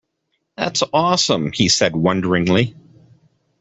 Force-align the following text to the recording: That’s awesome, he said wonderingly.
That’s 0.57 0.81
awesome, 0.93 1.51
he 1.51 1.69
said 1.69 1.95
wonderingly. 1.95 2.73